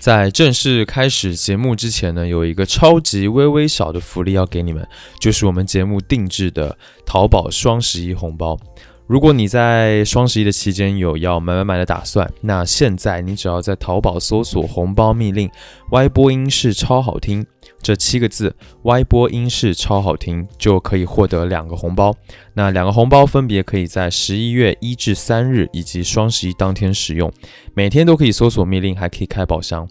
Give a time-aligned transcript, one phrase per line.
[0.00, 4.86] 在正式开始节目之前呢，有一个超级微微小的福利要给你们，
[5.20, 8.58] 就是我们节目定制的淘宝双十一红包。
[9.06, 15.50] 如果你在双十一的期间有要买买买的打算，那现在你只要在淘宝搜索“红包密令
[15.90, 17.44] 歪播音是超好听
[17.80, 22.14] 这七个字歪播音是超好听，就可以获得两个红包。
[22.54, 27.32] 那两个红包分别可以在十一月一至三日以及双十一当天使用，
[27.74, 29.88] 每天都可以搜索密令，还可以开宝箱。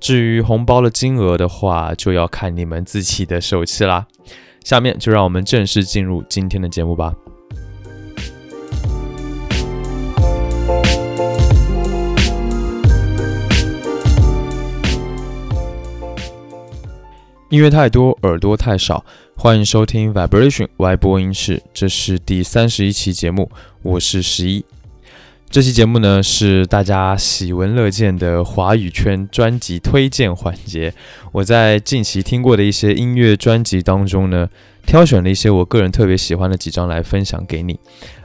[0.00, 4.06] 至于红包的金额的话，就要看你们自己的手气啦。
[4.62, 7.14] 下面就让我们正式进入今天的节目吧。
[17.50, 19.04] 音乐太多，耳朵太少。
[19.36, 23.50] 欢迎收听 Vibration Y 播音室，这是第三十一期节目，
[23.82, 24.64] 我是十一。
[25.50, 30.92] 这期节目呢是大家喜闻乐见的华语圈专辑推荐环节。
[31.32, 34.48] 我在近期听过的一些音乐专辑当中呢，
[34.86, 37.78] 挑选了一些我个人特别喜欢的几张来分享给你。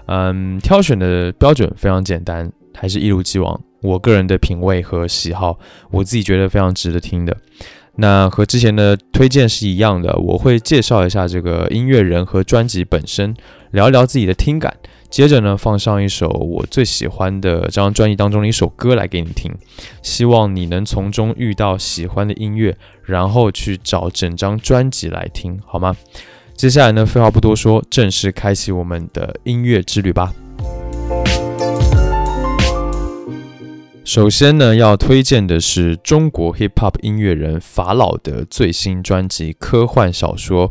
[0.06, 5.60] 嗯，挑选的标准非常简单，还是一如既往，我个人的品味和喜好，
[5.92, 7.36] 我自己觉得非常值得听的。
[8.02, 13.36] 那和之前的推荐是一样的，我会介绍一下这个音乐人和专辑本身，
[13.72, 14.74] 聊一聊自己的听感。
[15.10, 19.54] 接着呢，放上一首我最喜欢的这张专辑当中的一首歌来给你听，
[20.02, 25.94] 希望你能从中遇到喜欢的音乐，然后去找整张专辑来听，好吗？
[26.56, 30.34] 接下来呢，废话不多说，正式开启我们的音乐之旅吧。
[34.10, 40.68] 首先呢，要推荐的是中国 hip hop 音乐人法老的最新专辑《科幻小说》。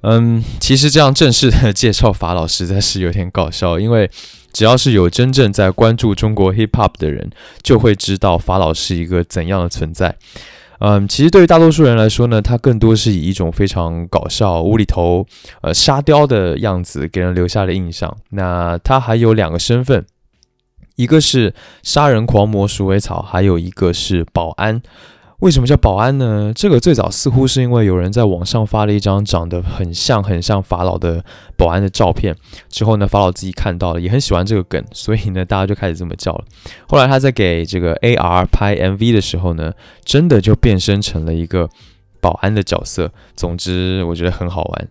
[0.00, 4.10] 嗯，其实这样正式的介绍法老实在是有点搞笑，因为
[4.52, 7.30] 只要是有真正在关注中国 hip hop 的人，
[7.62, 10.16] 就会知道法老是一个怎样的存在。
[10.80, 15.24] 嗯，其实对于大多数人来说呢，他更多是以一种非常搞笑、无厘头、
[15.60, 18.16] 呃沙雕的样子给人留下了印象。
[18.30, 20.04] 那他还有两个身份。
[20.96, 24.82] 一个是杀人狂魔鼠尾草，还有一个是保安。
[25.40, 26.52] 为什么叫保安呢？
[26.54, 31.24] 这个最早似乎是因为有人在网上发了一张长得很像很像法老的
[31.56, 32.36] 保安的照片，
[32.68, 36.44] 之后呢，法老自己看到了，也很喜欢这个梗，所以呢，大家就开始这么叫了。
[36.86, 39.72] 后来他在给这个 AR 拍 MV 的时候呢，
[40.04, 41.70] 真的就变身成了一个
[42.20, 43.10] 保安的角色。
[43.34, 44.88] 总之，我觉得很好玩。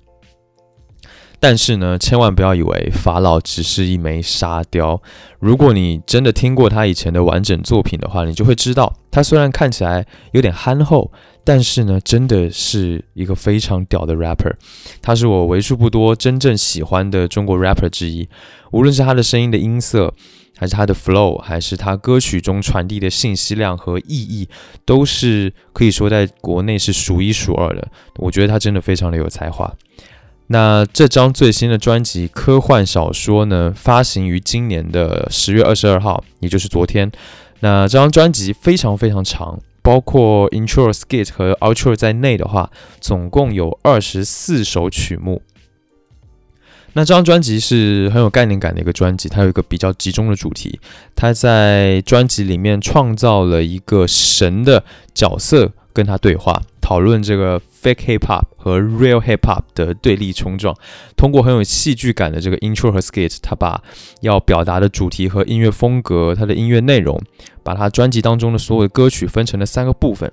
[1.40, 5.02] 但是呢，千万不要以为法老只是一枚沙雕。
[5.40, 11.12] 如果你真的听过他以前的完整作品的话，你就会知道，他虽然看起来有点憨厚，
[11.46, 14.54] 但是呢，真的是一个非常屌的 rapper。
[15.02, 18.28] 他是我为数不多真正喜欢的中国 rapper 之一。
[18.72, 20.14] 无论是他的声音的音色，
[20.58, 24.50] 还是他的 flow，还是他歌曲中传递的信息量和意义，
[24.86, 27.88] 都是可以说在国内是数一数二的。
[28.18, 29.74] 我觉得他真的非常的有才华。
[30.52, 37.12] 那这张最新的专辑《科幻小说》呢，发行于今年的十月二十二号，也就是昨天。
[37.60, 45.44] 那这张专辑非常非常长，包括 intro、skit 和 outro 在内的话，总共有二十四首曲目。
[46.94, 50.80] 那这张专辑是很有概念感的一个专辑，它有一个比较集中的主题。
[51.16, 54.84] 它在专辑里面创造了一个神的
[55.14, 57.62] 角色跟他对话，讨论这个。
[57.82, 60.76] Fake hip hop 和 Real hip hop 的对立冲撞，
[61.16, 63.82] 通过很有戏剧感的这个 intro 和 skit，他把
[64.20, 67.18] 要表达的主题和音乐风格，他的音乐内容，
[67.64, 70.30] 把他专辑当中的所有的歌曲分成了三个部分。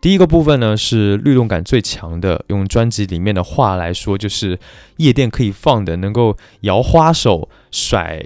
[0.00, 4.58] 第一个部分呢是律动感最强的，用专辑里面的话来说，就是
[4.96, 8.24] 夜店可以放的，能够摇花手、甩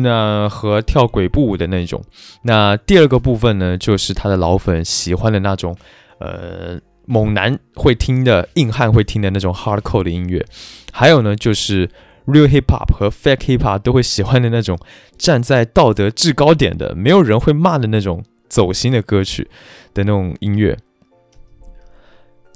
[0.00, 2.02] 那和跳鬼步舞的那种。
[2.44, 5.76] 那第二个部分呢，就是他的老粉喜欢的那种，
[6.18, 6.80] 呃。
[7.10, 10.46] 猛男会听的，硬汉会听的那种 hardcore 的音乐，
[10.92, 11.88] 还有呢，就是
[12.24, 14.78] real hip hop 和 fake hip hop 都会喜欢的那种
[15.18, 19.50] 站在道德制高点的，没有人会骂的那种走心的歌曲
[19.92, 20.78] 的那种音乐。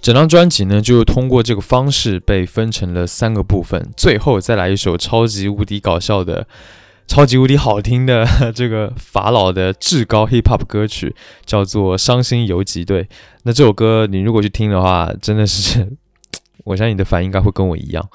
[0.00, 6.46] 整张专辑呢，就通过这个方式被分成了三个部分，最后再来一首超级无敌搞笑的。
[7.06, 11.14] 超级无敌好听的 这个法老的至高 hip hop 歌曲
[11.44, 13.02] 叫做《伤心游击队》。
[13.44, 15.86] 那这首歌你如果去听的话，真的是，
[16.64, 18.08] 我相信你的反应应该会跟我一样。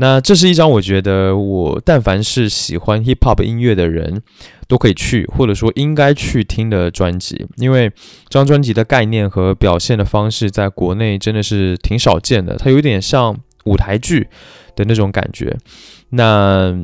[0.00, 4.22] 那这是一张我觉得我但凡是喜欢 hip hop 音乐的人
[4.68, 7.90] 都可以去或者说应该去听的专辑，因为
[8.28, 14.28] 这张专辑的概念和表现的方式在国内真的是挺少见的，它有点像舞台剧
[14.76, 15.56] 的那种感觉。
[16.10, 16.78] 那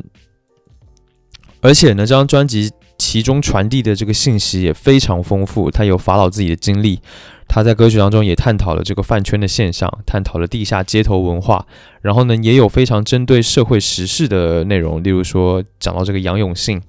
[1.65, 5.71] 而且呢，这张专辑其中传递的这个信息也非常丰富。
[5.71, 7.01] 他有法老自己的经历，
[7.49, 11.67] 他在歌曲当中也探讨了这个饭圈的现象，探讨了地下街头文化。
[12.03, 16.83] 然后呢，也有非常针对社会时事的内容，例如说讲到这个杨永信，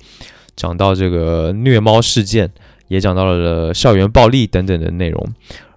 [0.58, 2.52] 讲到这个虐猫事件，
[2.90, 5.26] 也讲到了校园暴力等等的内容。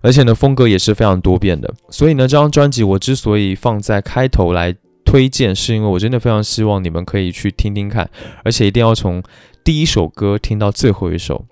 [0.01, 1.73] 而且呢，风格也是非常多变的。
[1.89, 4.75] 所以呢，这张专辑我之所以放在开头来
[5.11, 8.11] 推荐，是因为我真的非常希望你们可以去听听看，
[8.45, 9.23] 而且一定要从
[9.65, 11.47] 第一首歌听到最后一首，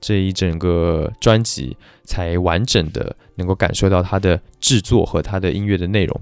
[0.00, 6.20] 这一整个专辑才完整的能够感受到它的制作和它的音乐的内容。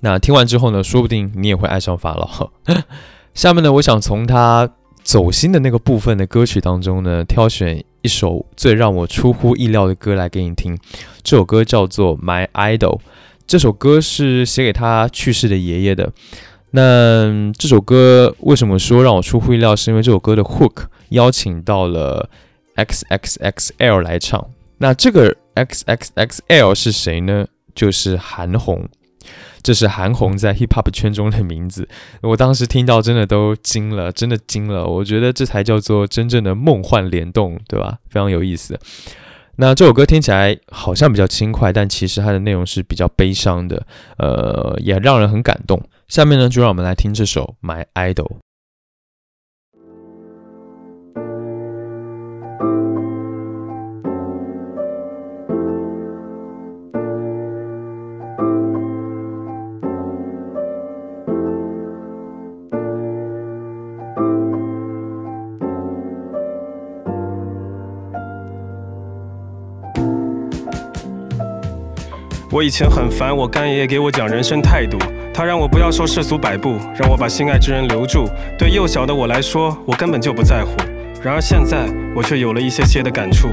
[0.00, 2.50] 那听完之后呢，说不定你也会爱上法老。
[3.34, 4.70] 下面呢，我想从他
[5.02, 7.84] 走心的那个部分的歌曲当中呢，挑选。
[8.02, 10.76] 一首最让我出乎意料的歌来给你听，
[11.22, 12.98] 这首歌叫做《My Idol》，
[13.46, 16.12] 这首歌是写给他去世的爷爷的。
[16.70, 19.76] 那这首歌为什么说让我出乎意料？
[19.76, 22.30] 是因为这首歌的 Hook 邀请到了
[22.76, 24.48] X X X L 来唱。
[24.78, 27.46] 那这个 X X X L 是谁呢？
[27.74, 28.88] 就是韩红。
[29.62, 31.88] 这是韩红在 hip hop 圈中的名字，
[32.20, 34.84] 我当时听到真的都惊了，真的惊了。
[34.84, 37.98] 我觉得这才叫做真正的梦幻联动，对吧？
[38.10, 38.76] 非常有意思。
[39.56, 45.80] 那这首歌听起来好像比较轻快，但其实它的内容是比较悲伤的，呃，也让人很感动。
[46.08, 48.14] 下面呢，就让我们来听这首《My Idol》。
[72.52, 74.98] 我以前很烦我干爷爷给我讲人生态度，
[75.32, 78.28] 他让我不要受世俗摆布，让我把心爱之人留住。
[78.58, 80.70] 对幼小的我来说，我根本就不在乎。
[81.22, 83.48] 然而现在，我却有了一些些的感触。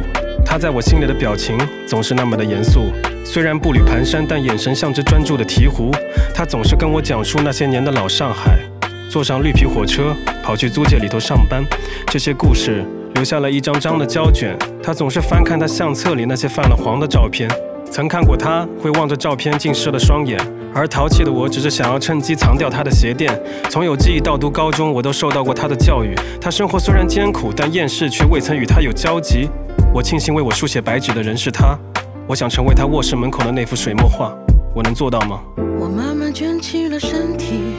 [0.46, 1.58] 他在我心里的表情
[1.88, 2.92] 总是那么的严肃，
[3.24, 5.98] 虽然步履蹒跚，但眼神像只专注的鹈鹕。
[6.36, 8.60] 他总是跟我讲述那些年的老上海，
[9.10, 10.14] 坐上绿皮火车
[10.44, 11.64] 跑去租界里头上班，
[12.08, 14.58] 这些故事留下了一张张的胶卷。
[14.84, 17.50] 他总是翻看他相册里那些泛了黄的照片。
[17.92, 20.40] 曾看过他会望着照片浸湿了双眼，
[20.74, 23.38] 而淘气的我只是想要趁机藏掉他的鞋垫。
[23.70, 26.14] 从有记忆到读高中，我都受到过他的教育。
[26.40, 29.50] 他生活虽然艰苦，但厌世却未曾与他有交集。
[29.94, 31.78] 我庆幸为我书写白纸的人是他。
[32.28, 34.32] 我想成为他卧室门口的那幅水墨画，
[34.76, 35.42] 我能做到吗？
[35.80, 37.74] 我慢慢卷起了身体，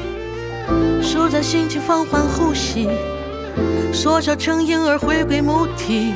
[1.00, 2.88] 收在心情放缓呼吸，
[3.92, 6.12] 缩小成婴儿回归母体。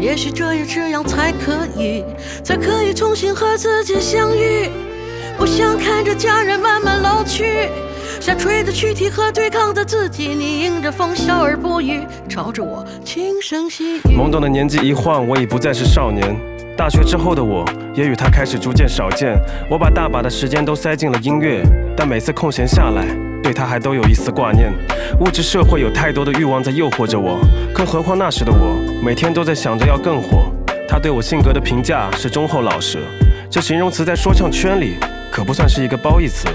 [0.00, 2.04] 也许只有这样才可以，
[2.42, 4.68] 才可以重新和自己相遇。
[5.36, 7.68] 不想看着家人慢慢老去，
[8.20, 10.28] 下垂的躯体和对抗的自己。
[10.28, 14.16] 你迎着风笑而不语，朝着我轻声细语。
[14.16, 16.36] 懵懂的年纪一晃，我已不再是少年。
[16.76, 17.64] 大学之后的我，
[17.94, 19.36] 也与他开始逐渐少见。
[19.70, 21.62] 我把大把的时间都塞进了音乐，
[21.96, 23.33] 但每次空闲下来。
[23.44, 24.72] 对他还都有一丝挂念，
[25.20, 27.38] 物质社会有太多的欲望在诱惑着我，
[27.74, 28.74] 更何况那时的我
[29.04, 30.50] 每天都在想着要更火。
[30.88, 33.00] 他对我性格的评价是忠厚老实，
[33.50, 34.94] 这形容词在说唱圈里
[35.30, 36.48] 可不算是一个褒义词。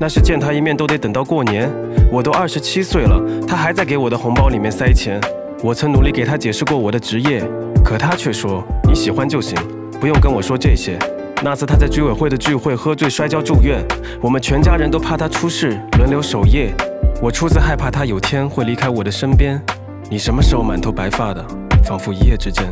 [0.00, 1.70] 那是见他一面都得等到过年，
[2.10, 5.20] 我都二十七岁了，他还在给我的红包里面塞钱。
[5.62, 7.40] 我曾努力给他解释过我的职业，
[7.84, 9.56] 可他却说你喜欢就行，
[10.00, 10.98] 不用跟我说这些。
[11.44, 13.84] 那次他在居委会的聚会喝醉摔跤住院，
[14.20, 16.72] 我们全家人都怕他出事，轮流守夜。
[17.20, 19.60] 我初次害怕他有天会离开我的身边。
[20.08, 21.44] 你什么时候满头白发的？
[21.84, 22.64] 仿佛一夜之间。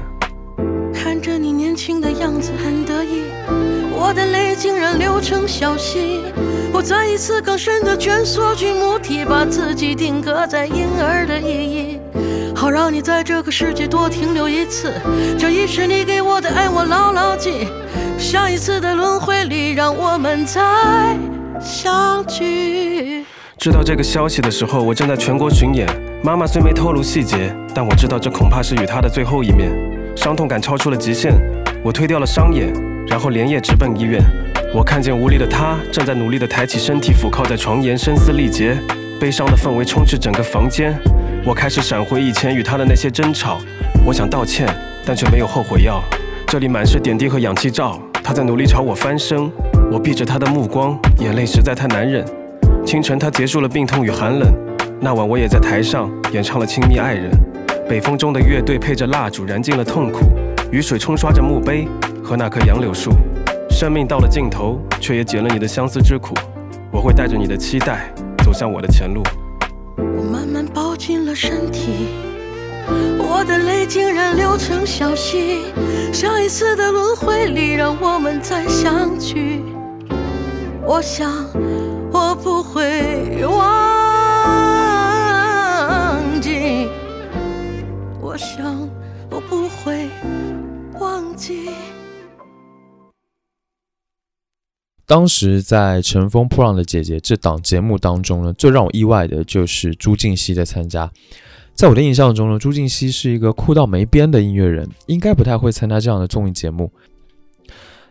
[0.95, 3.25] 看着你年轻的样子很得意，
[3.93, 6.23] 我的泪竟然流成小溪。
[6.73, 12.01] 我再一次更深的蜷缩进母体，把自己定格在婴儿的意义，
[12.55, 14.93] 好让你在这个世界多停留一次。
[15.37, 17.67] 这一世你给我的爱，我牢牢记。
[18.21, 20.61] 下一次的轮回里，让我们再
[21.59, 23.25] 相聚。
[23.57, 25.89] 知道这个消息的时候，我正在全国巡演。
[26.23, 29.73] 妈妈虽没透露细节，但我知道这恐怕是与她的最后一面。
[30.15, 31.33] 伤痛感超出了极限，
[31.83, 32.71] 我推掉了商演，
[33.07, 34.23] 然后连夜直奔医院。
[34.75, 38.77] 我看见无力的她正在努力地抬起身体，俯靠在床沿，声嘶力竭。
[39.19, 40.95] 悲伤的氛围充斥整个房间。
[41.43, 43.59] 我开始闪回以前与她的那些争吵。
[44.05, 44.69] 我想道歉，
[45.07, 46.03] 但却没有后悔药。
[46.47, 47.99] 这里满是点滴和氧气罩。
[48.31, 49.51] 他在努力朝我翻身，
[49.91, 52.25] 我避着他的目光，眼泪实在太难忍。
[52.87, 54.49] 清晨，他结束了病痛与寒冷。
[55.01, 57.29] 那晚，我也在台上演唱了《亲密爱人》。
[57.89, 60.21] 北风中的乐队配着蜡烛，燃尽了痛苦。
[60.71, 61.89] 雨水冲刷着墓碑
[62.23, 63.11] 和那棵杨柳树。
[63.69, 66.33] 生命到了尽头，却也解了你的相思之苦。
[66.93, 69.25] 我会带着你的期待，走向我的前路。
[69.97, 72.11] 我慢慢抱紧了身体，
[73.19, 75.63] 我的泪竟然流成小溪。
[76.13, 79.63] 上一次的轮回里，让我们再相聚。
[80.85, 81.33] 我想，
[82.13, 83.61] 我不会忘
[86.41, 86.89] 记。
[88.21, 88.89] 我想，
[89.31, 90.09] 我不会
[90.99, 91.71] 忘记。
[95.07, 101.11] 当时在《乘风破浪的姐姐》这档节目当中呢，最让我意外的就是朱婧汐在参加。
[101.81, 106.93] 在我的印象中呢，朱婧汐是一个酷到没边的音乐人，应该不太会参加这样的综艺节目。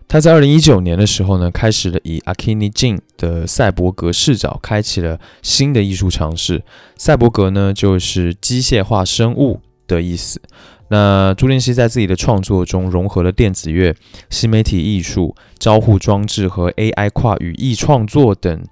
[0.08, 6.64] 他在二零一九年的时候呢，开始了以 Akini Jin 的赛博格视角，开启了新的艺术尝试。
[6.98, 10.42] 赛博格呢，就是机械化生物的意思。
[10.88, 13.96] 那朱婧汐在自己的创作中融合了电子乐、
[14.32, 18.64] 新媒体艺术、交互装置和 AI 跨语义创作等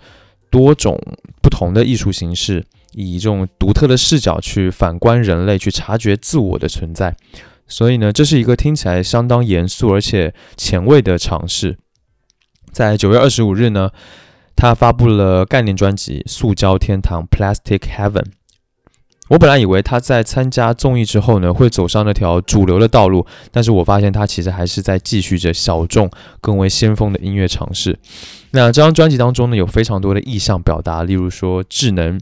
[0.49, 0.99] 多种
[1.39, 2.65] 不同的艺术形式，
[2.99, 7.15] 以这种独特的视角去反观人类，去察觉自我的存在。
[7.67, 11.77] 所以呢，这是一个听起来相当严肃而且前卫的尝试。
[12.71, 13.91] 在九月二十五日呢，
[14.55, 18.25] 他发布了概念专辑《塑胶天堂》（Plastic Heaven）。
[19.29, 26.09] 我本来以为他在参加综艺之后呢，会走上那条主流的道路，但是我发现他其实还是在继续着小众、
[26.41, 27.99] 更为先锋的音乐尝试。
[28.51, 32.17] 那这张专辑当中呢，有非常多的意象表达，例如说智能、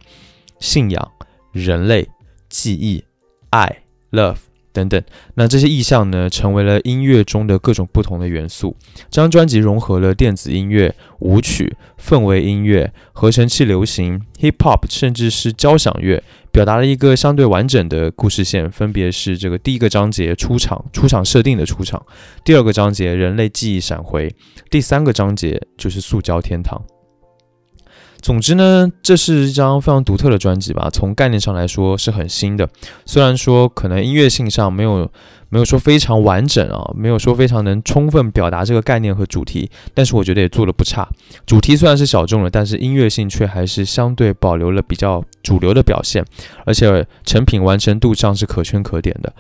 [0.60, 1.12] 信仰、
[1.52, 2.08] 人类、
[2.50, 3.04] 记忆、
[3.50, 4.38] 爱、love。
[4.76, 5.02] 等等，
[5.36, 8.76] 那这些意象呢，成为了音乐中的各种不同的元素。
[9.10, 16.22] 这张专辑融合了电子音乐、舞曲、氛围音乐、合成器流行、hip hop，甚至是交响乐，
[16.52, 18.70] 表达了一个相对完整的故事线。
[18.70, 21.98] 分别是这个第一个章节出场，出场设定的出场；
[22.44, 24.28] 第二个章节人类记忆闪回；
[24.70, 26.84] 第三个章节就是塑胶天堂。
[28.26, 30.90] 总之呢，这是一张非常独特的专辑吧。
[30.92, 32.68] 从概念上来说是很新的，
[33.06, 35.08] 虽然说可能音乐性上没有
[35.50, 41.08] 没有说非常完整啊，没有说非常能充分表达这个概念和主题，但是我觉得也做的不差。
[41.46, 46.26] 主题虽然是小众了，但是音乐性却还是相对保留了比较主流的表现，
[46.66, 49.32] 而且成品完成度上是可圈可点的。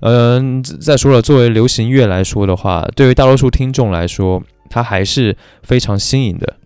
[0.00, 6.56] 嗯，再说了，作为流行乐来说的话，对于大多数听众来说，它还是非常新颖的。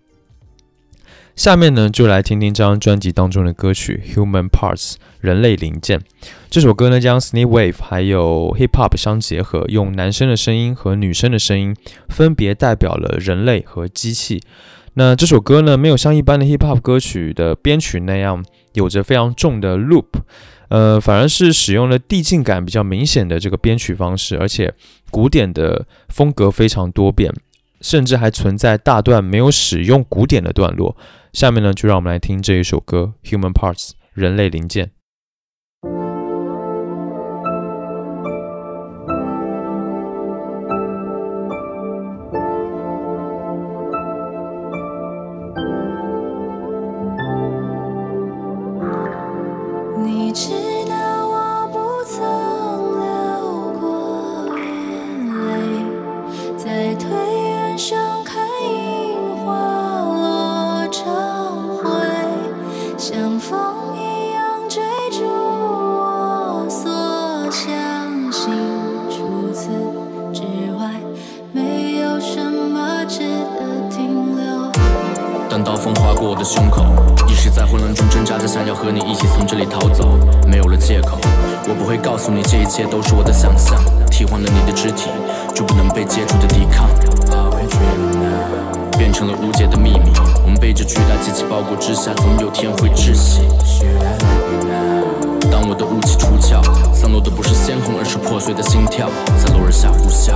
[1.39, 4.91] 下面呢，就来听听这张专辑当中的歌曲《Human Parts》
[5.21, 6.01] 人类零件。
[6.49, 11.73] 这首歌呢，将 s n e e Wave 还有 Hip Hop 相结合，用男生的声音和女生的声音，
[12.09, 14.41] 分别代表了人类和机器。
[14.95, 18.43] 那这首歌呢，没有像一般的 Hip Hop 歌曲的编曲那样
[18.73, 20.07] 有着非常重的 Loop，
[20.67, 24.73] 呃，反而是使用了递进感比较明显的这个编曲方式，而且
[25.09, 27.33] 古典的风格非常多变，
[27.79, 30.97] 甚至还存在大段没有使用古典的段落。
[31.31, 34.91] 下面呢，就让我们来听这一首歌《Human Parts》人类零件。
[75.69, 76.83] 刀锋划过我的胸口，
[77.27, 81.19] 一时在混乱中挣扎着，想要和你一起从这里逃走，没有了借口。
[81.69, 83.79] 我不会告诉你，这一切都是我的想象。
[84.09, 85.11] 替换了你的肢体，
[85.53, 86.89] 就不能被接触的抵抗。
[88.97, 90.09] 变成了无解的秘密，
[90.43, 93.41] 我们被这巨大机器包裹之下，总有天会窒息。
[95.51, 99.07] 当我的武器出鞘，散落的不是鲜红，而是破碎的心跳，
[99.37, 100.33] 在落日下呼啸。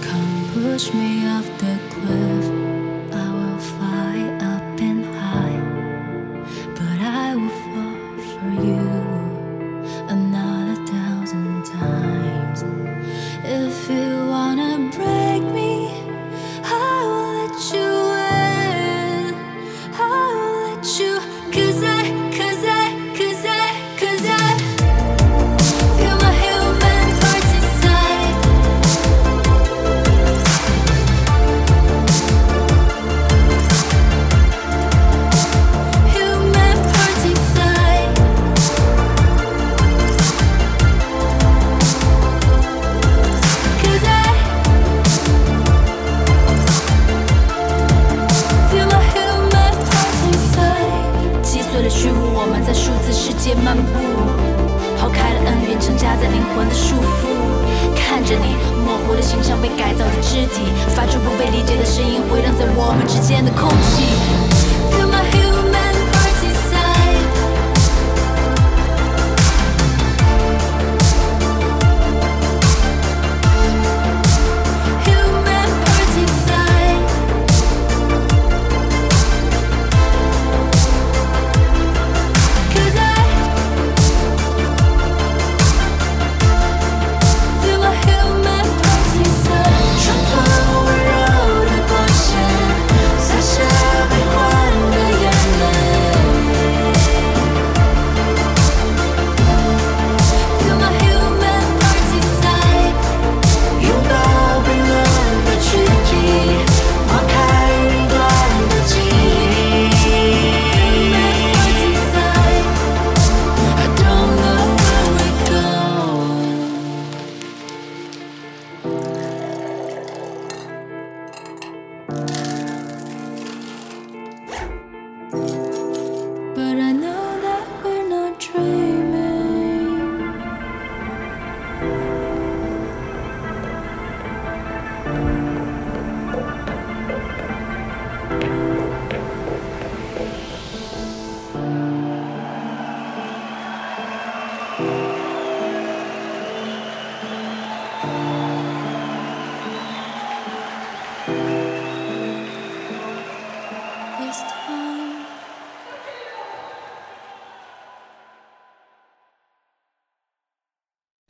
[0.00, 2.53] Come push me off the cliff.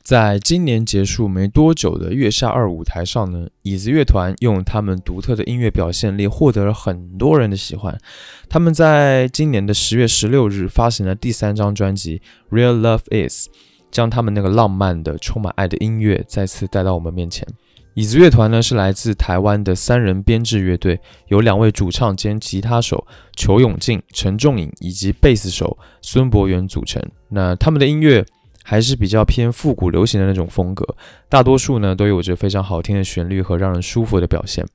[0.05, 7.97] 在今年结束没多久的月下二舞台上呢，椅子乐团用他们独特的音乐表现力获得了很多人的喜欢。
[8.47, 12.21] 他们在今年的十月十六日发行了第三张专辑
[12.55, 13.47] 《Real Love Is》，
[13.89, 17.43] 将他们那个浪漫的、充满爱的音乐再次带到我们面前。
[17.95, 27.01] 椅子乐团呢是来自台湾的三人编制乐队，由两位主唱兼吉他手裘永进、陈仲颖以及贝斯手孙博元组成。
[27.29, 28.23] 那他们的音乐。
[28.67, 30.83] 还是比较偏复古流行的那种风格，
[31.29, 34.65] 大多数呢都有着非常好听的旋律和让人舒服的表现，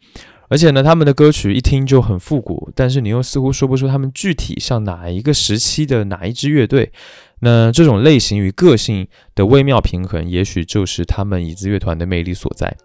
[0.48, 6.92] 而且呢他们的歌曲一听就很复古，但是你又似乎说不出他们具体像哪一个时期的哪一支乐队。
[7.40, 12.76] 那这种类型与个性的微妙平衡，也许就是他们椅子乐团的魅力所在。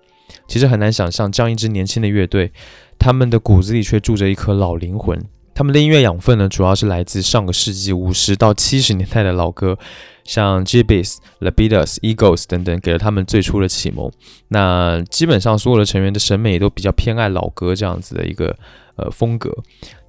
[0.48, 2.52] 其实很难想象这样一支年轻的乐队，
[2.98, 5.22] 他们的骨子里却住着一颗老灵魂。
[5.54, 9.78] 他们的音乐养分呢，主要是来自上个世纪五十到七十年代的老歌。
[10.26, 14.12] 像 Gbis、The Beatles、Eagles 等等，给了他们最初的启蒙。
[14.50, 18.58] 那基本上所有的成员的审美都比较偏爱老歌这样子的一个
[18.96, 19.56] 呃风格。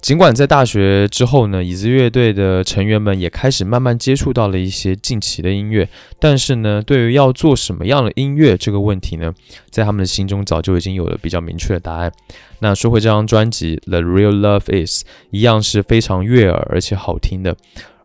[0.01, 5.87] 尽管在大学之后呢，椅子乐队的成员们也开始慢慢接触到了一些近期的音乐，
[6.19, 9.33] 但是呢，对于要做什么样的音乐这个问题呢，
[9.69, 12.11] 在他们的心中早就已经有了比较明确的答案。
[12.59, 17.55] 那说回这张专辑《The Real Love Is》，一样是非常悦耳而且好听的。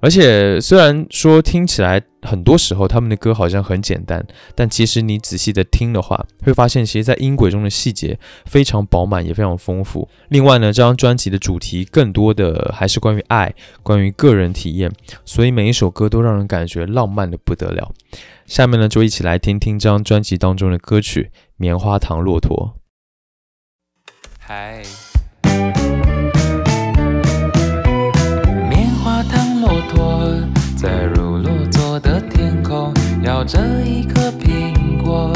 [0.03, 10.09] 而且虽然说听起来很多时候他们的歌好像很简单，但其实你仔细的听的话，会发现其实在音轨中的细节非常饱满，也非常丰富。
[10.29, 14.91] 另外呢，这张专辑的主题更多的还是关于爱，关于个人体验，
[15.25, 17.93] 所以每一首歌都让人感觉浪漫的不得了。
[18.45, 22.75] 下面呢，就一起来听听这张专辑当中的歌曲《棉花糖骆驼》。
[24.41, 24.83] 嗨。
[30.77, 35.33] 在如落座的天空，咬着一颗苹果。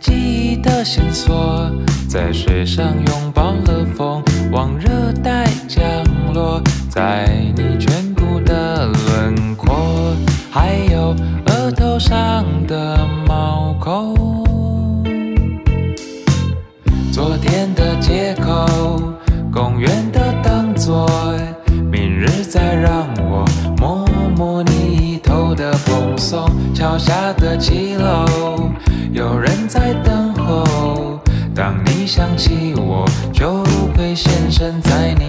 [0.00, 1.70] 记忆的线索，
[2.08, 4.22] 在水上拥抱了风，
[4.52, 4.88] 往热
[5.22, 5.82] 带降
[6.32, 10.14] 落，在你颧骨的轮廓，
[10.50, 14.14] 还有额头上的毛孔。
[17.10, 19.00] 昨天的街口，
[19.52, 21.08] 公园的灯座。
[22.54, 23.44] 再让我
[23.78, 28.70] 摸摸你头的蓬松，桥下的骑楼，
[29.10, 31.18] 有人在等候。
[31.52, 33.64] 当你想起我，就
[33.96, 35.23] 会现身在你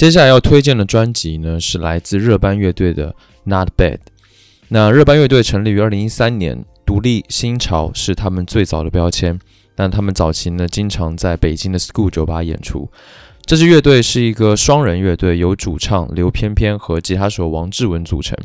[0.00, 3.10] 接下来要推荐的专辑呢，是来自热班乐队的
[3.44, 3.96] 《Not Bad》。
[4.68, 9.38] 那热班乐队成立于二零一三年，独立新潮是他们最早的标签。
[9.74, 12.90] 但他们早期呢，经常在北京的 School 酒吧演出。
[13.44, 18.38] 这支乐队是一个双人乐队，由主唱刘翩翩和吉他手王志文组成。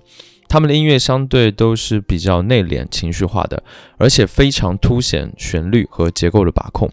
[0.50, 3.64] 他们的音乐相对都是比较内敛、情绪化的，
[3.98, 6.92] 而且非常凸显旋律和结构的把控。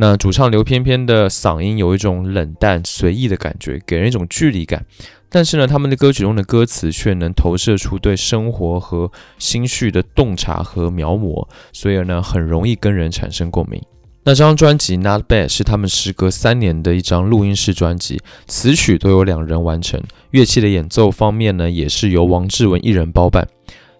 [0.00, 4.86] 那主唱刘翩翩的嗓音有一种冷淡随意的感觉，给人一种距离感。
[5.28, 13.82] 但是呢，他们的歌曲中的歌词却能投射出对生活和心绪的洞察和描摹，所以呢，很容易跟人产生共鸣。
[14.22, 23.48] 那这张专辑《Not Bad》是他们时隔三年的一张录音室专辑，词曲都由两人完成，乐器的演奏方面呢，也是由王志文一人包办。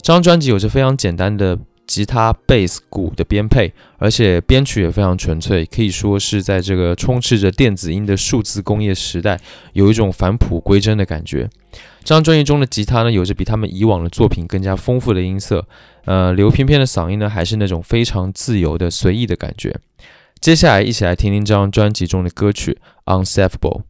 [0.00, 1.58] 这张专辑有着非常简单的。
[1.88, 9.40] 吉他、贝斯、鼓的编配，而且编曲也非常纯粹，可以说是在这个充斥着电子音的数字工业时代，
[9.72, 11.50] 有一种返璞归真的感觉。
[12.04, 15.66] 这张专辑中的吉他呢，有着比他们以往的作品更加丰富的音色，
[16.04, 19.74] 呃，刘翩翩的嗓音呢，还是那种非常自由的、随意的感觉。
[20.40, 22.78] 接下来，一起来听听这张专辑中的歌曲
[23.24, 23.82] 《Unsafeable》。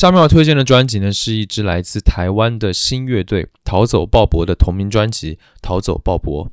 [0.00, 6.46] 下面要推荐的专辑呢，是一支来自台湾的新乐队——逃走鲍勃的同名专辑《逃走鲍勃》。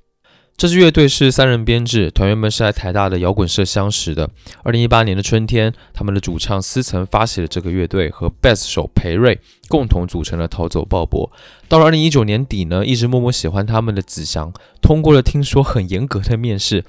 [0.58, 4.30] 这支乐队是三人编制，团员们是在台大的摇滚社相识的。
[4.64, 11.32] 二零一八年的春天，他们的主唱思曾发起了这个乐队，和贝斯手裴瑞共同组成了逃走鲍勃。
[11.70, 16.84] 到了二零一九年底呢，一直默默喜欢他们的子祥，通过了听说很严格的面试，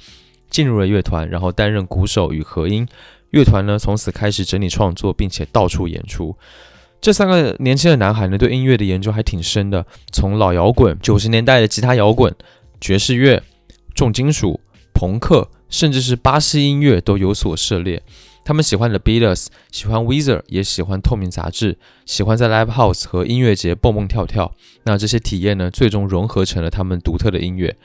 [0.50, 2.88] 进入了乐团，然后担任鼓手与和音。
[3.30, 6.36] 乐团呢，从此开始整理创作，并且到处演出。
[7.00, 12.34] 这三个年轻的男孩呢，对音乐的研究还挺深的，从老摇滚、九十年代的吉他摇滚、
[12.80, 13.42] 爵士乐、
[13.94, 14.60] 重金属、
[14.92, 18.02] 朋克，甚至是巴西音乐都有所涉猎。
[18.44, 24.54] 他们喜欢 The Beatles，喜欢 Weezer，也喜欢透明杂志，喜欢在 Live House 和音乐节蹦蹦跳跳。
[24.84, 27.76] 那这些体验呢，最终融合成了他们独特的音乐。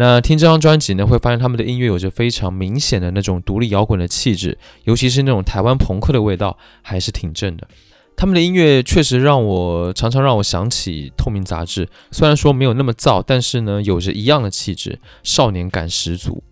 [0.00, 7.68] 那听这张专辑呢，会发现他们的音乐有着非常明显的那种独立摇滚的气质，尤其是那种台湾朋克的味道，还是挺正的。
[8.16, 16.42] 他们的音乐确实让我常常让我想起透明杂志，虽然说没有那么燥，但是呢，有着一样的气质，少年感十足。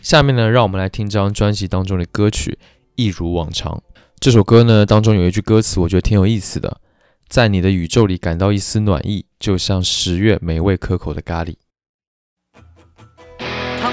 [0.00, 2.58] 下面呢，让我们来听这张专辑当中的歌曲
[2.94, 3.74] 《一如往常》。
[4.18, 6.80] 这首歌呢当中有一句歌词，我觉得挺有意思的，
[7.28, 11.56] 在你的宇宙里感到一丝暖意，就像十月美味可口的咖喱。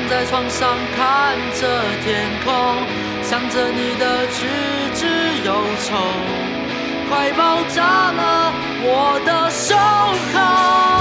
[0.04, 2.54] 躺在床上看着天空，
[3.24, 4.46] 想着你的举
[4.94, 5.08] 止
[5.46, 5.96] 忧愁，
[7.10, 9.78] 快爆炸了我的胸
[10.34, 10.93] 口。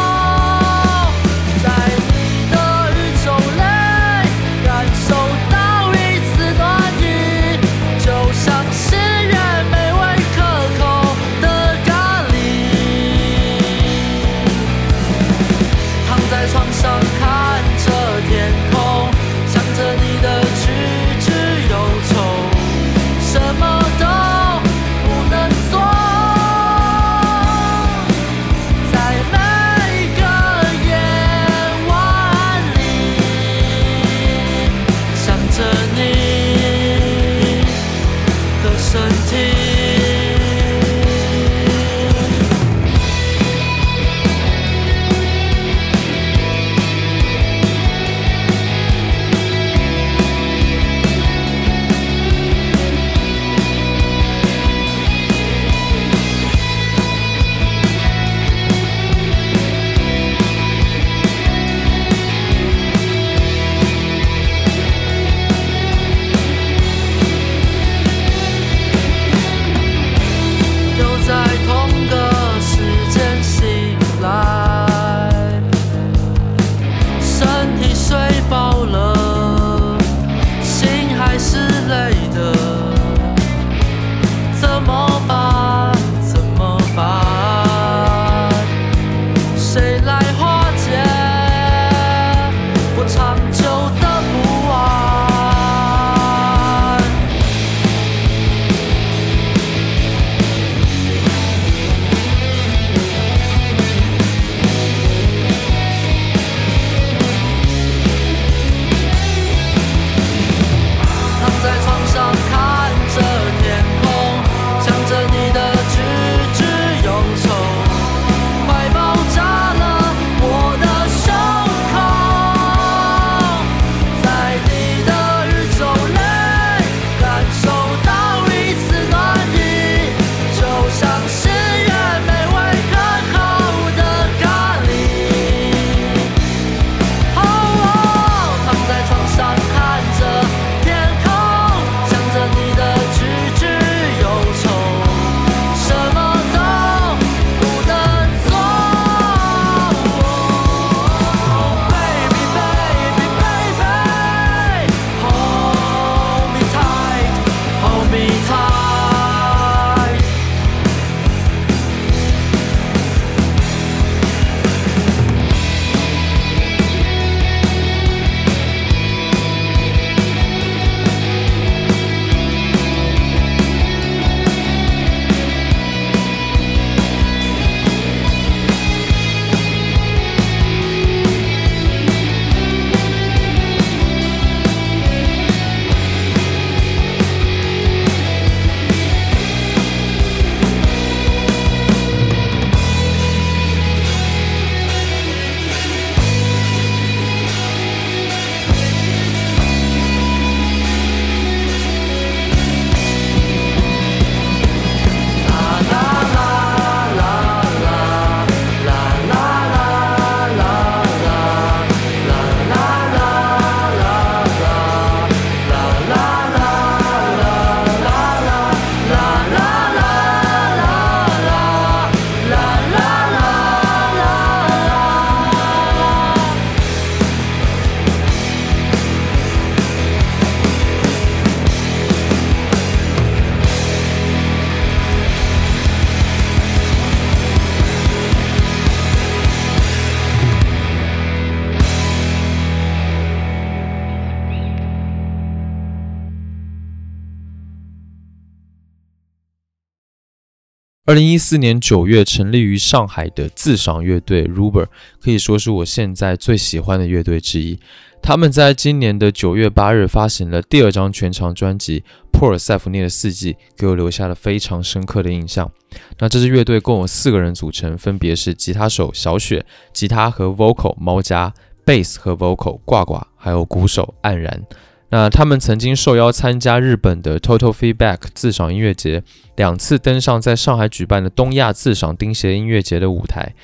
[251.13, 254.87] 二零一四年九月成立于上海的自赏乐队 Ruber，
[255.21, 257.79] 可以说是我现在最喜欢的乐队之一。
[258.23, 262.01] 他们在今年的九月八日发行了第二张全长专辑
[262.33, 265.71] 《珀尔塞福涅的四季》，给我留下了非常深刻的印象。
[266.19, 271.53] 那这支乐队共有四个人组成，分别是吉他手小雪、吉他和 vocal 猫家、
[271.85, 274.65] 贝斯和 vocal 挂挂，还有鼓手黯然。
[275.13, 279.23] 那他们曾经受邀参加日本的 Total Feedback 自赏音乐节，
[279.57, 283.55] 两次登上在上海举办的东亚自赏钉鞋音乐节的舞台。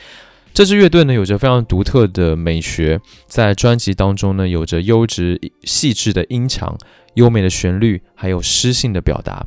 [0.53, 6.77] 这支乐队呢，有着非常独特的美学，在专辑当中呢，有着优质细致的音墙、
[7.15, 9.47] 优美的旋律，还有诗性的表达。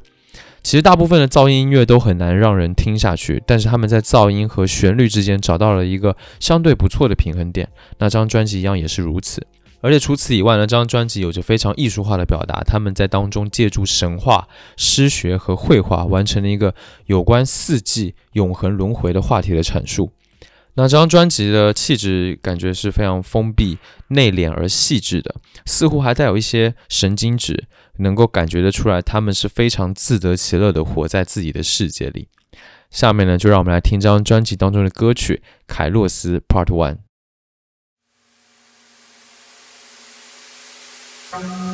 [0.63, 7.69] 其实大部分的噪音音乐都很难让人听下去，但是他们在噪音和旋律之间找到了一个相对不错的平衡点。
[7.99, 9.45] 那张专辑一样也是如此。
[9.81, 16.73] 而且除此以外呢，这张专辑有着非常艺术化的表达，他们在当中借助神话、诗学和绘画，完成了一个
[17.07, 20.11] 有关四季、永恒轮回的话题的阐述。
[20.75, 27.65] 那这张专辑的气质感觉是非常封闭、内敛而细致的，似乎还带有一些神经质，
[27.97, 32.29] 能够感觉得出来，他们是非常自得其乐的活在自己的世界里。
[32.89, 36.95] 下面呢，就让我们来听这张专辑当中的歌曲《凯洛斯 Part One》。
[41.31, 41.70] Thank you.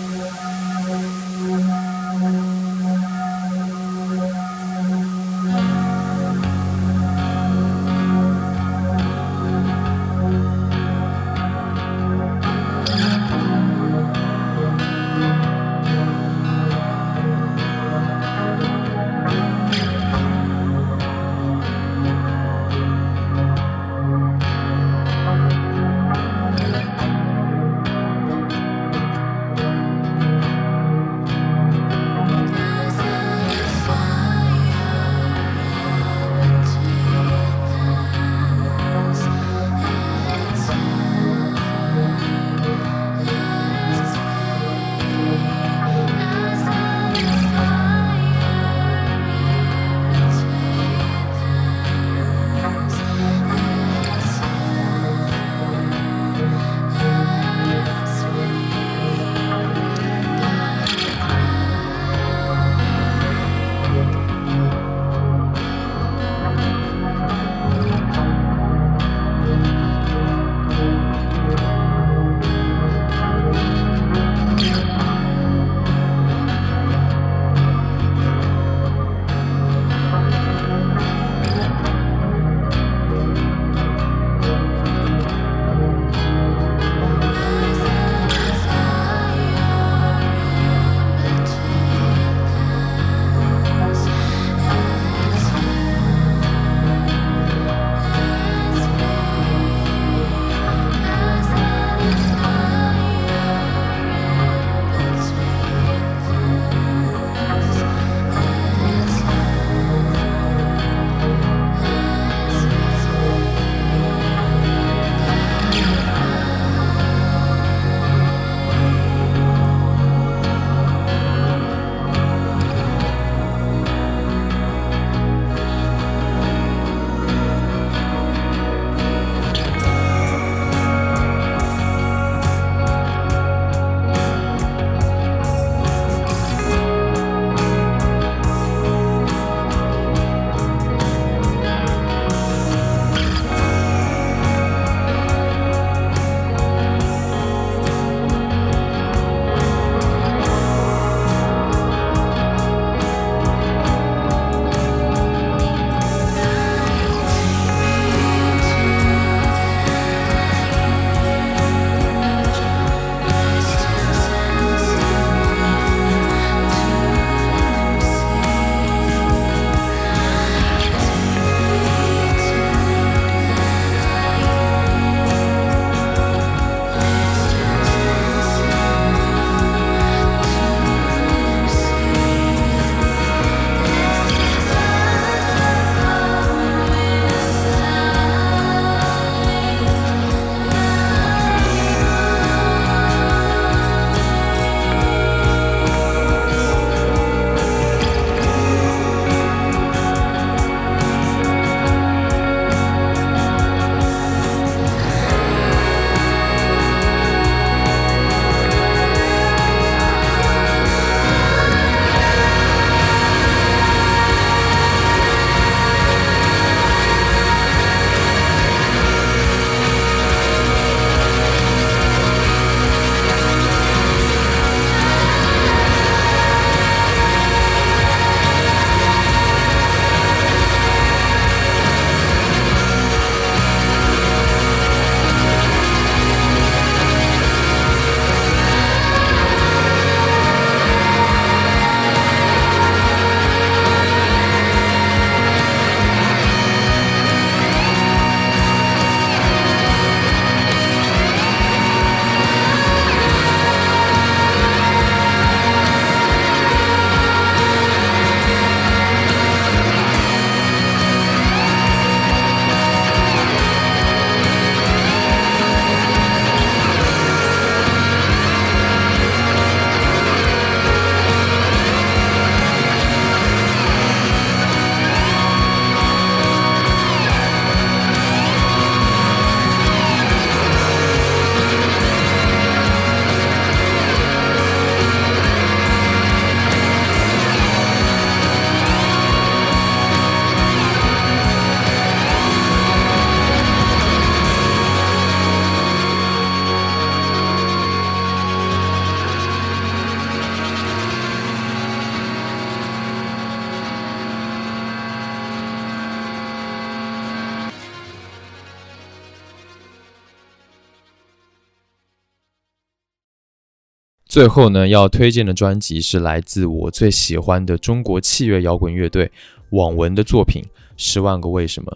[314.38, 319.32] 最后呢，要推荐的专辑是来自我最喜欢的中国器乐摇滚乐队
[319.72, 320.62] 网文的作品
[320.96, 321.92] 《十万个为什么》。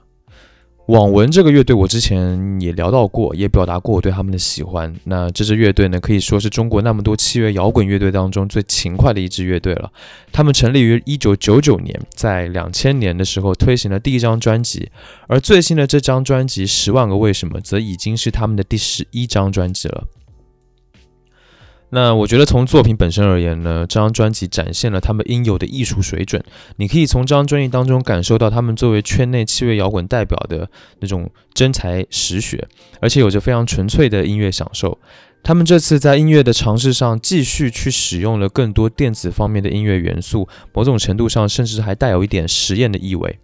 [0.88, 4.92] 网文这个乐队，我之前也聊到过，也表达过我对他们的喜欢。
[5.04, 9.92] 那这支乐队呢，可以说是中国那么多器乐摇滚乐队当中最勤快的一支乐队了。
[10.32, 14.90] 他们成立于一九九九年，在两千年的时候推行了第一张专辑，
[15.28, 20.08] 而最新的这张专辑《十万个为什么》则已经是他们的第十一张专辑了。
[21.94, 26.42] 那我觉得从作品本身而言呢，这张专辑展现了他们应有的艺术水准。
[26.78, 30.70] 你可以从这张专辑当中感受到他们作为圈内器乐摇滚代表的
[31.02, 32.66] 那种真才实学，
[33.02, 34.98] 而且有着非常纯粹的音乐享受。
[35.44, 43.40] 他们这次在音乐的尝试上，继续去使用了更多电子方面的音乐元素，某种程度上甚至还带有一点实验的意味。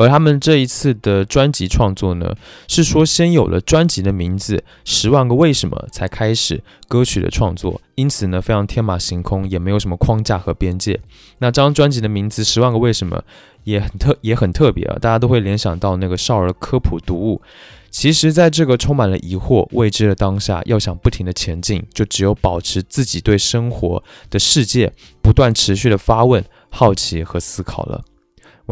[0.00, 2.34] 而他们这一次的专辑创作呢，
[2.66, 10.98] 是说先有了专辑的名字《十万个为什么》，才开始歌曲的创作，因此呢，非常天马行空，也没有什么框架和边界。
[11.40, 13.18] 那这张专辑的名字《十万个为什么》
[13.64, 17.42] 也很特，也很特别啊，大家都会联想到那个少儿科普读物。
[17.90, 28.02] 其实，在这个充满了疑惑、未知的当下，要想不停的前进，就只有保持自己对生活的世界不断持续的发问、好奇和思考了。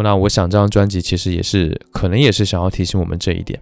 [0.03, 3.61] 那我想这张专辑其实也是，可能也是想要提醒我们这一点。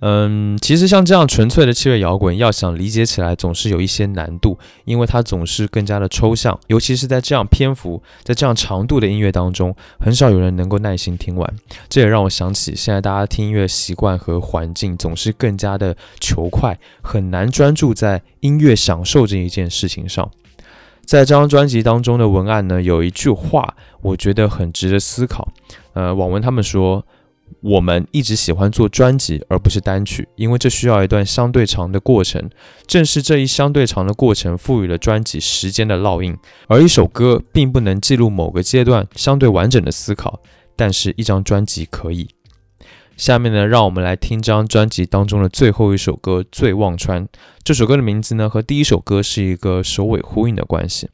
[0.00, 11.54] 嗯，其实像这样纯粹的器乐摇滚，要想理解起来总是有一些难度，因为它总是更加的抽象，尤其是在这样篇幅、在这样长度的音乐当中，很少有人能够耐心听完。
[11.88, 20.30] 这也让我想起现在大家听音乐习惯和环境总是更加的求快，很难专注在音乐享受这一件事情上。
[21.08, 25.48] 在这张专辑当中的文案呢，有一句话，我觉得很值得思考。
[25.94, 27.02] 呃，网文他们说，
[27.62, 32.50] 我们一直喜欢做专辑而不是单曲，因为这需要一段相对长的过程。
[32.86, 36.36] 正是这一相对长的过程，赋予了专辑时间的烙印。
[36.66, 40.38] 而一首歌并不能记录某个阶段相对完整的思考，
[40.76, 42.28] 但是一张专辑可以。
[43.18, 47.26] 下面呢，让我们来听这张专辑当中的最后一首歌《醉忘川》。
[47.64, 51.08] 这首歌的名字呢，和第一首歌是一个首尾呼应的关系。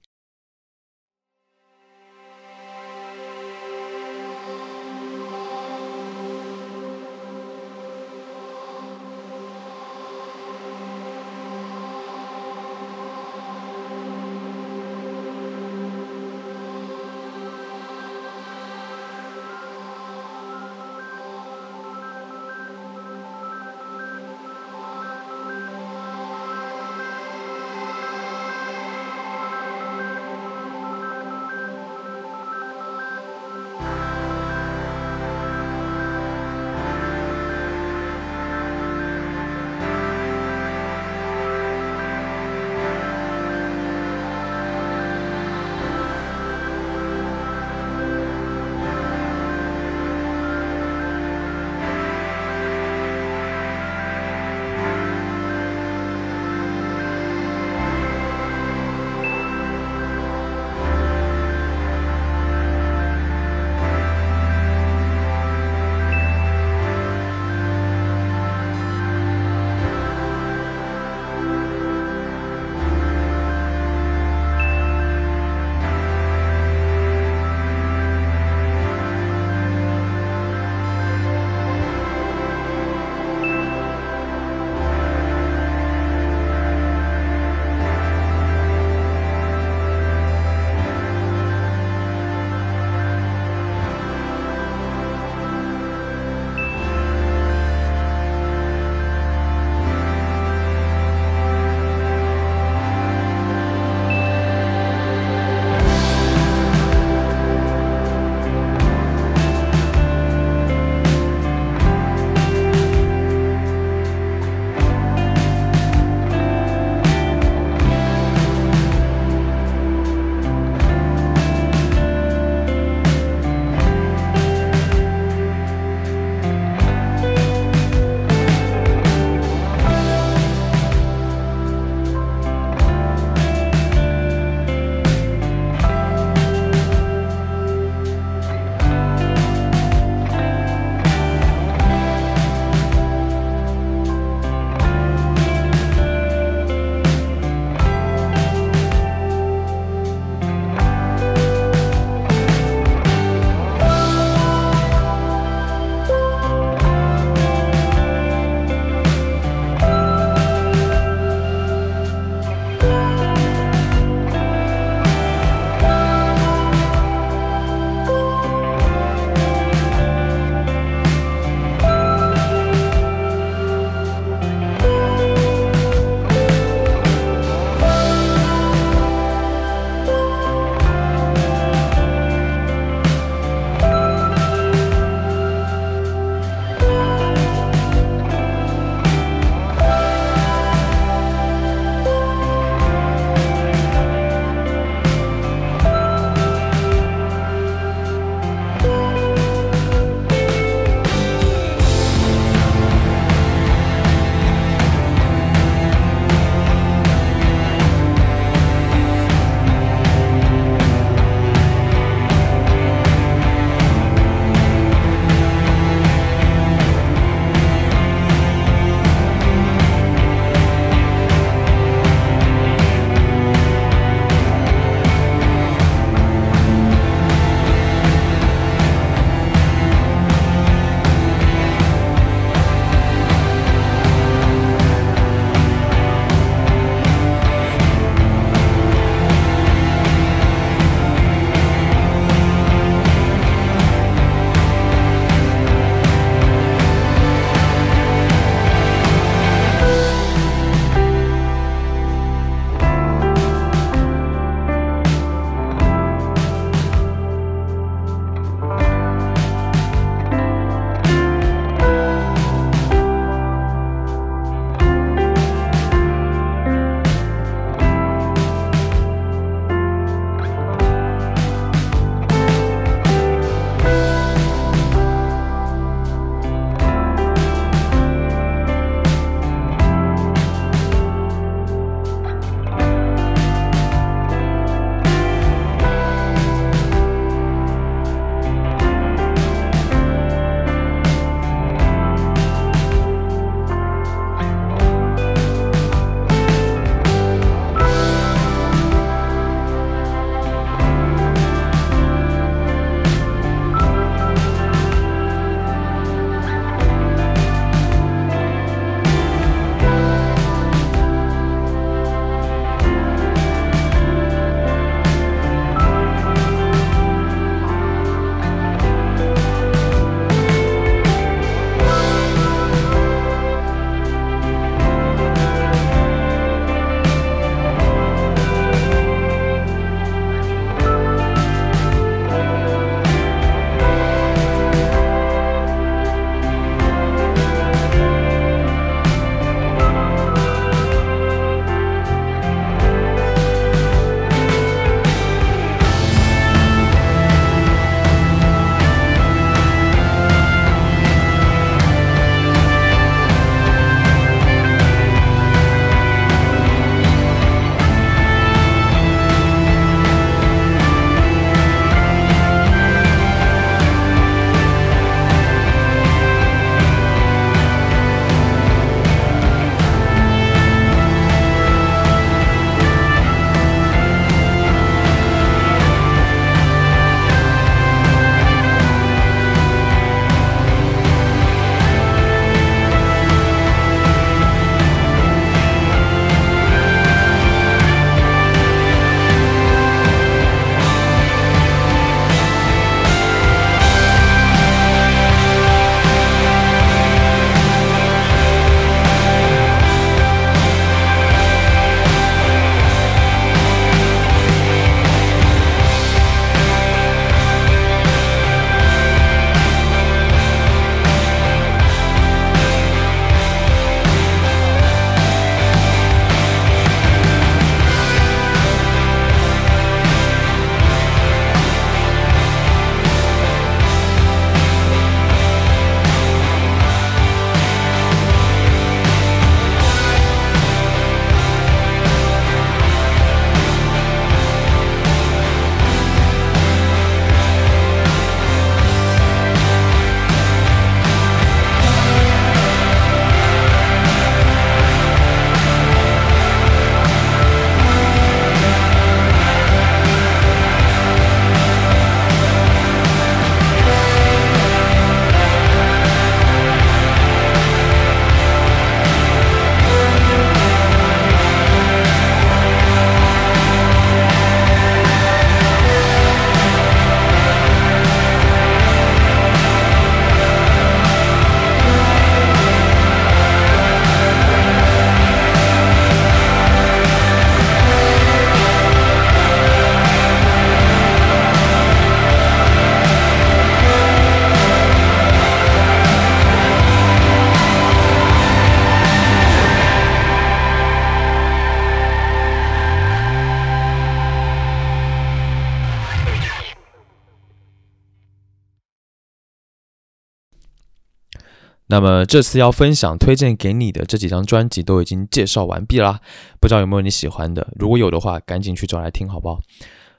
[501.87, 506.21] 那么这次要分享推荐给你的这几张专辑都已经介绍完毕啦，
[506.59, 507.69] 不知道有没有你喜欢的？
[507.79, 509.61] 如果有的话，赶紧去找来听，好不好？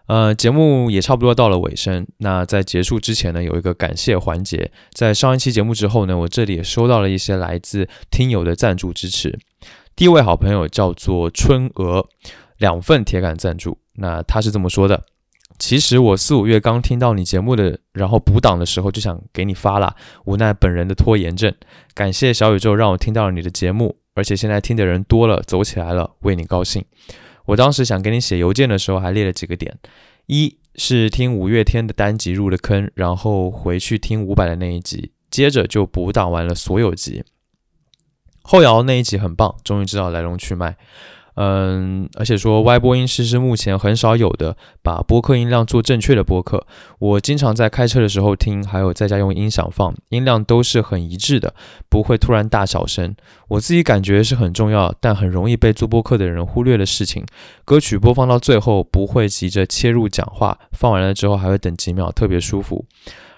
[0.07, 2.05] 呃，节目也差不多到了尾声。
[2.19, 4.71] 那在结束之前呢，有一个感谢环节。
[4.93, 9.39] 在上一期节目之后呢，我这里也收到了一些来自听友的赞助支持。
[9.95, 12.07] 第一位好朋友叫做春娥，
[12.59, 13.79] 两份铁杆赞助。
[13.93, 15.05] 那他是这么说的：
[15.57, 19.95] 其实我四五月刚听到你节目的，然后补档的时候就想给你发了，
[20.25, 21.53] 无奈本人的拖延症。
[21.93, 26.83] 感谢小宇宙让我听到了你的节目，而且现在听的人多了，走起来了，为你高兴。
[27.45, 29.77] 我当时想给你写邮件的时候，还列了几个点：
[30.25, 37.23] 一是听五月天的单集入了坑，然后回去听伍佰的那一集，接着就补档完了所有集。
[38.41, 40.75] 后摇那一集很棒，终于知道来龙去脉。
[41.35, 46.65] 嗯，而且说 Y 播音师是目前很少有的把播客音量做正确的播客。
[46.99, 51.53] 我经常在开车的时候听，还有在家用音响放，音量都是很一致的，
[51.89, 53.13] 不会突然大小声。
[53.49, 57.25] 我自己感觉是很重要，但很容易被做播客的人忽略的事情。
[57.65, 62.85] 歌曲播放到最后不会急着切入讲话，放完了之后还会等几秒，特别舒服。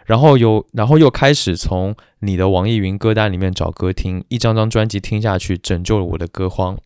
[0.06, 6.78] 然后又然后又开始从你的网易云歌单里面找歌听，一张张专辑听下去，拯救了我的歌荒。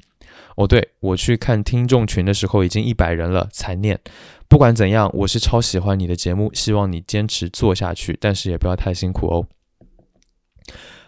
[0.55, 3.99] 哦，对我去看听众群的时候已经一百人了，才念。
[4.47, 9.47] 不管怎样，我是超喜欢你的节目，希望你坚持做下去，但是也不要太辛苦哦。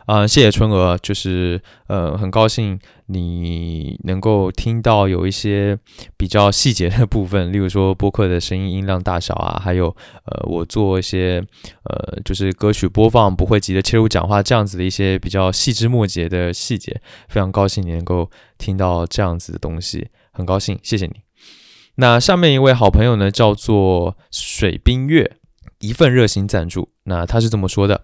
[0.06, 5.78] 啊，谢谢春娥，就是呃，很高兴你能够听到有一些
[6.18, 9.88] 比较细节的部分，例如说播客的声音音量大小啊，还有
[10.26, 11.42] 呃，我做一些
[11.84, 21.14] 呃，就是歌曲播放不会急着切入讲话这样子的一些比较细枝末节的细节，非常高兴你能够听到这样子的东西，很高兴，谢谢你。
[21.96, 25.38] 那下面一位好朋友呢，叫做水冰月，
[25.80, 28.02] 一份热心赞助，那他是这么说的。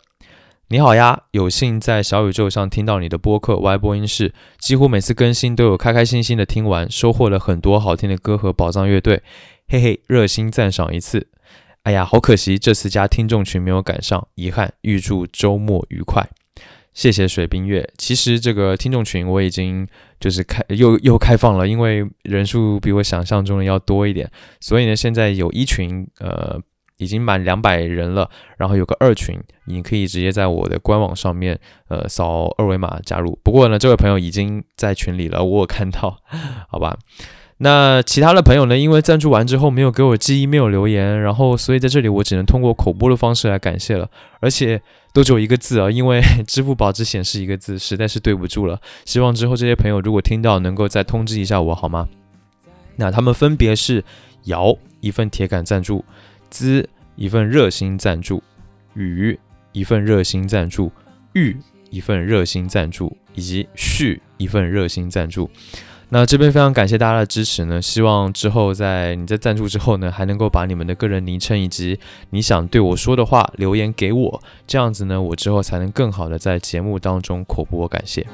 [0.72, 9.24] 你好呀，有幸在小宇宙上听到你的播客 Y 播音室，几乎每次更新都有开开心心的听完，收获了很多好听的歌和宝藏乐队，
[9.67, 11.28] 嘿嘿，热心赞赏一次。
[11.82, 14.72] 哎呀，好可惜这次加听众群没有赶上，遗憾。
[14.82, 16.30] 预祝周末愉快，
[16.93, 17.89] 谢谢水冰月。
[17.97, 19.88] 其实这个听众群我已经
[20.20, 26.61] 就是开又又开放了，因为人数比我想象中的要多一点，所以呢，现在有一群呃。
[27.00, 33.39] 已经满两百人了，然后有个二群，你可以直接在我的官网上面，呃，扫二维码加入。
[33.41, 36.18] 不过呢，这位朋友已经在群里了，我有看到，
[36.70, 36.97] 好吧。
[37.62, 44.82] 那其他的朋友呢，因为赞助完之后没有给我寄 email 留言，然后所以在这里我只能通过口播的方式来感谢了，而且
[45.14, 48.80] 都只有一个字啊，因为 支付宝只显示一个字，实在是对不住了。
[49.04, 52.08] 希望之后这些朋友如果听到，能够再通知一下我好吗？
[52.95, 54.06] 那他们分别是
[54.45, 56.06] 姚一份铁杆赞助。
[56.50, 58.41] 资一份热心赞助，
[58.93, 59.39] 雨
[59.72, 60.91] 一份热心赞助，
[61.34, 61.58] 玉
[61.89, 65.50] 一份热心赞助，以及旭一份热心赞助。
[66.12, 72.00] 那这边非常感谢大家的支持呢，希望之后在你在赞助之后呢，还能够把你们的个人昵称以及
[72.32, 78.26] 你想对我说的话留言给我，这样子呢，我之后才能更好的在节目当中口播感谢。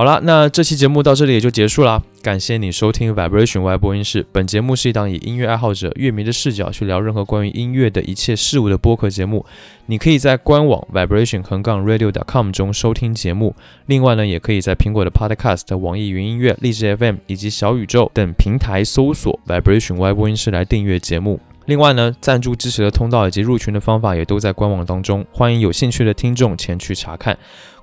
[0.00, 2.02] 好了，那这期节目到这里也就结束了。
[2.22, 4.24] 感谢你收听 Vibration Y 播音室。
[4.32, 9.44] 本节目是一档以音乐爱好者、乐迷的视角去聊任何关于音乐的一切事物的播客节目。
[9.84, 13.54] 你可以在官网 Vibration 横杠 Radio.com 中收听节目。
[13.84, 21.38] 另外呢，也可以在苹果的 Podcast、网易云音乐、荔枝 FM 以及小宇宙等平台搜索 Vibration Y 播音室来订阅节目。
[21.66, 27.36] 另外呢，赞助支持的通道以及入群的方法也都在官网当中，欢迎有兴趣的听众前去查看。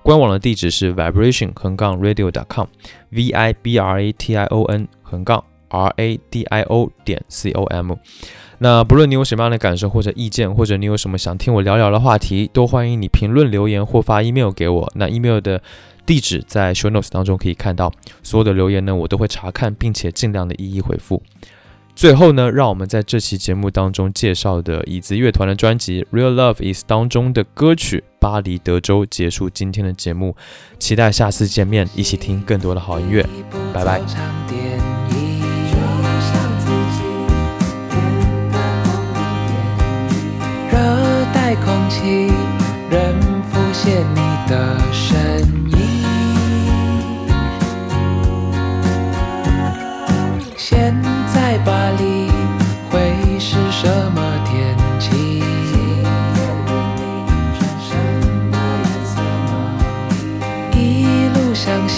[0.08, 5.44] 官网的地址是 vibration 横杠 radio dot com，v i b r a t i o n 横杠
[5.68, 7.94] r a d i o 点 c o m。
[8.60, 14.90] 那不论你有什么样的感受或者意见，或者你有什么想听我聊聊的话题，都欢迎你评论留言或发 email 给我。
[14.96, 15.62] 那 email 的
[16.06, 17.92] 地址在 show notes 当中可以看到。
[18.24, 21.22] 所有的留言呢，我都会查看，并且尽量的一一回复。
[21.98, 30.36] 最后呢，让我们在这期节目当中介绍的椅子乐团的专辑《Real Love Is》当中的歌曲《巴黎德州》结束今天的节目，
[30.78, 33.26] 期待下次见面，一起听更多的好音乐，
[33.74, 34.00] 拜拜。
[40.70, 40.78] 热
[41.34, 42.32] 带空气
[42.92, 45.40] 仍浮现你的身
[45.72, 45.77] 影。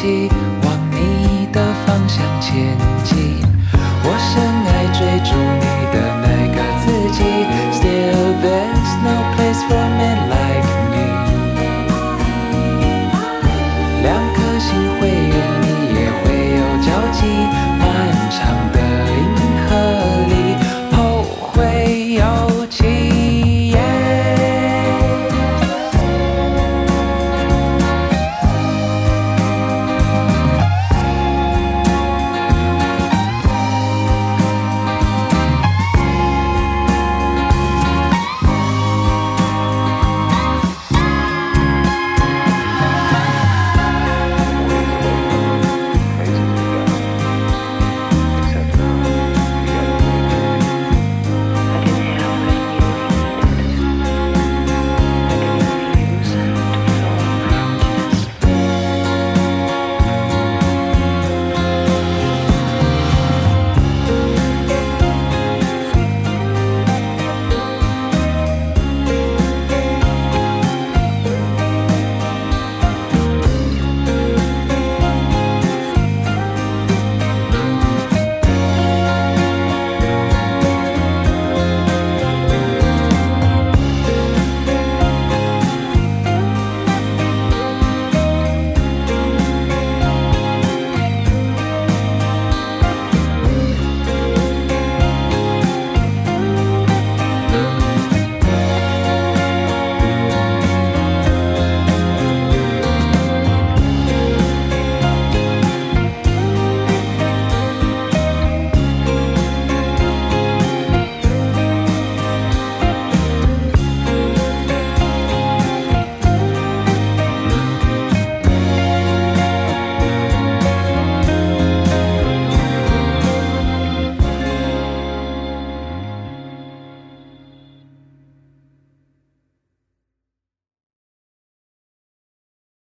[0.02, 0.39] 一